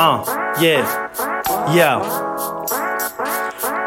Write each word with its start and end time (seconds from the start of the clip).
Uh, 0.00 0.24
yeah, 0.62 0.80
yeah. 1.74 1.98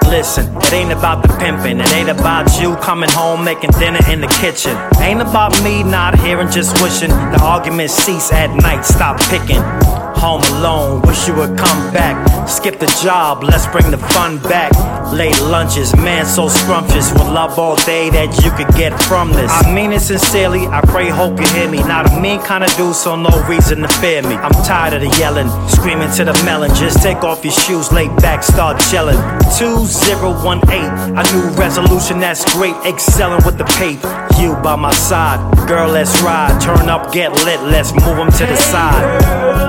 Listen, 0.09 0.55
it 0.57 0.73
ain't 0.73 0.91
about 0.91 1.23
the 1.23 1.29
pimping, 1.39 1.79
it 1.79 1.91
ain't 1.93 2.09
about 2.09 2.61
you 2.61 2.75
coming 2.75 3.09
home 3.09 3.43
making 3.43 3.71
dinner 3.71 3.99
in 4.11 4.21
the 4.21 4.27
kitchen. 4.27 4.77
Ain't 4.99 5.21
about 5.21 5.59
me 5.63 5.81
not 5.81 6.19
and 6.19 6.51
just 6.51 6.79
wishing 6.83 7.09
the 7.09 7.39
arguments 7.41 7.93
cease 7.95 8.31
at 8.31 8.53
night, 8.61 8.83
stop 8.83 9.19
picking. 9.21 10.10
Home 10.21 10.43
alone, 10.53 11.01
wish 11.01 11.27
you 11.27 11.33
would 11.33 11.57
come 11.57 11.91
back. 11.91 12.47
Skip 12.47 12.77
the 12.77 12.85
job, 13.01 13.43
let's 13.43 13.65
bring 13.65 13.89
the 13.89 13.97
fun 13.97 14.37
back. 14.37 14.71
Late 15.11 15.41
lunches, 15.41 15.95
man, 15.95 16.27
so 16.27 16.47
scrumptious. 16.47 17.11
With 17.11 17.23
love 17.23 17.57
all 17.57 17.75
day 17.77 18.11
that 18.11 18.29
you 18.43 18.51
could 18.51 18.71
get 18.75 18.93
from 19.01 19.33
this. 19.33 19.49
I 19.51 19.73
mean 19.73 19.91
it 19.91 20.01
sincerely, 20.01 20.67
I 20.67 20.81
pray, 20.81 21.09
hope 21.09 21.39
you 21.39 21.47
hear 21.47 21.67
me. 21.67 21.79
Not 21.79 22.13
a 22.13 22.19
mean 22.19 22.39
kind 22.39 22.63
of 22.63 22.69
dude, 22.77 22.93
so 22.93 23.15
no 23.15 23.31
reason 23.47 23.81
to 23.81 23.87
fear 23.87 24.21
me. 24.21 24.35
I'm 24.35 24.51
tired 24.63 24.93
of 24.93 25.01
the 25.01 25.09
yelling, 25.17 25.49
screaming 25.67 26.11
to 26.17 26.23
the 26.23 26.39
melon. 26.45 26.69
Just 26.75 27.01
take 27.01 27.23
off 27.23 27.43
your 27.43 27.53
shoes, 27.53 27.91
lay 27.91 28.07
back, 28.17 28.43
start 28.43 28.79
chilling. 28.91 29.17
2018, 29.57 31.17
a 31.17 31.23
new 31.33 31.49
resolution 31.57 32.19
that's 32.19 32.45
great, 32.53 32.75
excelling 32.85 33.43
with 33.43 33.57
the 33.57 33.65
pape. 33.81 34.03
You 34.39 34.53
by 34.61 34.75
my 34.75 34.93
side, 34.93 35.41
girl, 35.67 35.89
let's 35.89 36.21
ride. 36.21 36.61
Turn 36.61 36.89
up, 36.89 37.11
get 37.11 37.33
lit, 37.43 37.59
let's 37.61 37.91
move 37.91 38.17
them 38.17 38.31
to 38.31 38.45
the 38.45 38.55
side. 38.55 39.60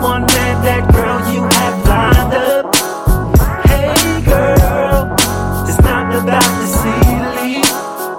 One. 0.00 0.26
That 0.58 0.92
girl 0.92 1.18
you 1.32 1.42
have. 1.44 1.78
Hey 3.64 4.20
girl, 4.24 5.14
it's 5.68 5.80
not 5.80 6.12
about 6.14 6.50
the 6.60 6.66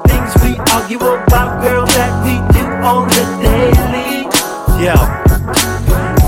things 0.08 0.32
we 0.42 0.58
argue 0.72 1.00
about, 1.00 1.62
girl, 1.62 1.86
that 1.86 2.12
we 2.24 2.40
do 2.58 2.66
on 2.82 3.08
the 3.10 3.24
daily. 3.44 4.28
Yeah. 4.84 5.04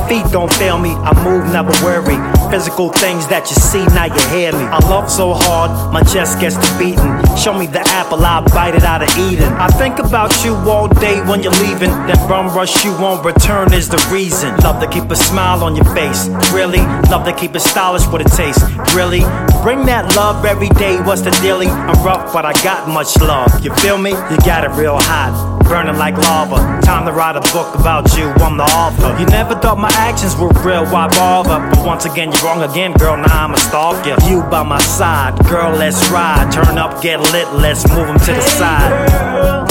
Feet 0.08 0.32
don't 0.32 0.52
fail 0.54 0.78
me, 0.78 0.92
I 0.92 1.14
move, 1.24 1.46
never 1.52 1.72
worry. 1.84 2.41
Physical 2.52 2.90
things 2.90 3.26
that 3.28 3.50
you 3.50 3.56
see, 3.56 3.86
now 3.96 4.12
you 4.12 4.20
hear 4.28 4.52
me. 4.52 4.68
I 4.68 4.78
love 4.90 5.10
so 5.10 5.34
hard, 5.34 5.72
my 5.94 6.04
chest 6.04 6.42
gets 6.42 6.58
to 6.58 6.68
beating. 6.78 7.16
Show 7.38 7.58
me 7.58 7.66
the 7.66 7.80
apple, 7.96 8.20
I'll 8.26 8.44
bite 8.44 8.76
it 8.76 8.84
out 8.84 9.02
of 9.02 9.08
Eden. 9.18 9.54
I 9.54 9.68
think 9.68 10.00
about 10.00 10.44
you 10.44 10.54
all 10.68 10.90
day 10.90 11.22
when 11.22 11.42
you're 11.42 11.56
leaving. 11.64 11.92
That 12.12 12.20
bum 12.28 12.48
rush 12.54 12.84
you 12.84 12.92
won't 13.00 13.24
return 13.24 13.72
is 13.72 13.88
the 13.88 14.06
reason. 14.12 14.54
Love 14.58 14.82
to 14.84 14.90
keep 14.90 15.10
a 15.10 15.16
smile 15.16 15.64
on 15.64 15.78
your 15.78 15.88
face. 15.96 16.28
Really? 16.52 16.84
Love 17.08 17.24
to 17.24 17.32
keep 17.34 17.56
it 17.56 17.62
stylish 17.62 18.06
with 18.08 18.28
a 18.28 18.30
taste. 18.36 18.60
Really? 18.94 19.22
Bring 19.64 19.86
that 19.86 20.14
love 20.18 20.44
every 20.44 20.70
day, 20.76 21.00
what's 21.02 21.22
the 21.22 21.32
dealie? 21.40 21.72
I'm 21.72 22.04
rough, 22.04 22.34
but 22.34 22.44
I 22.46 22.52
got 22.64 22.90
much 22.90 23.16
love. 23.22 23.64
You 23.64 23.74
feel 23.76 23.98
me? 23.98 24.12
You 24.12 24.38
got 24.44 24.66
it 24.66 24.72
real 24.72 24.98
hot 25.00 25.51
burning 25.72 25.96
like 25.96 26.18
lava. 26.18 26.58
Time 26.84 27.06
to 27.06 27.14
write 27.14 27.38
a 27.38 27.46
book 27.56 27.74
about 27.80 28.04
you, 28.18 28.28
I'm 28.44 28.58
the 28.58 28.68
author. 28.84 29.18
You 29.18 29.26
never 29.28 29.56
thought 29.56 29.78
my 29.78 29.94
actions 29.96 30.36
were 30.36 30.52
real, 30.68 30.84
why 30.92 31.08
bother? 31.08 31.60
But 31.72 31.86
once 31.86 32.04
again, 32.04 32.30
you're 32.32 32.44
wrong 32.44 32.62
again, 32.62 32.92
girl, 33.00 33.16
now 33.16 33.46
I'm 33.46 33.54
a 33.54 33.58
stalker. 33.58 34.18
You 34.28 34.44
by 34.52 34.64
my 34.64 34.82
side, 34.82 35.34
girl, 35.48 35.72
let's 35.72 36.02
ride. 36.10 36.52
Turn 36.52 36.78
up, 36.78 37.02
get 37.02 37.20
lit, 37.32 37.48
let's 37.54 37.88
move 37.88 38.08
them 38.08 38.20
to 38.20 38.34
the 38.36 38.42
side. 38.60 38.92
Girl, 39.10 39.64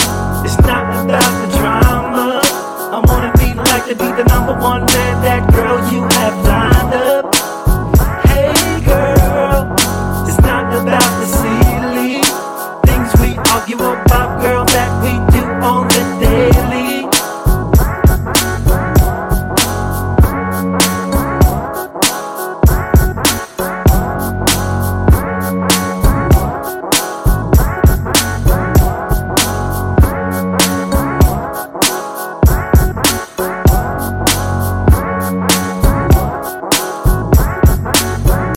it's 0.43 0.59
not 0.65 1.05
about 1.05 1.33
the 1.43 1.49
drama. 1.59 2.41
I 2.97 2.99
wanna 3.05 3.33
be 3.37 3.53
like 3.53 3.85
to 3.85 3.95
be 3.95 4.09
the 4.17 4.25
number 4.25 4.55
one 4.55 4.87
man. 4.87 5.11